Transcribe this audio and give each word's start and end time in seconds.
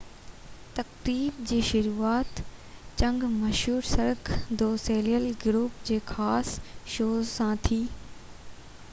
تقريب 0.77 1.33
جي 1.49 1.57
شروعات 1.65 2.39
جڳ 3.01 3.25
مشهور 3.33 3.87
سرڪ 3.89 4.31
دو 4.61 4.69
سوليل 4.85 5.29
گروپ 5.45 5.85
جي 5.91 5.97
خاص 6.13 6.55
شو 6.95 7.11
سان 7.35 7.61
ٿي 7.69 7.79